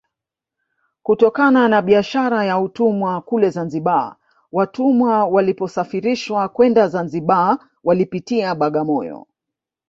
[1.03, 4.15] Kutokana na biashara ya utumwa kule Zanzibar
[4.51, 9.27] watumwa waliposafirishwa kwenda Zanzibar walipitia Bagamoyo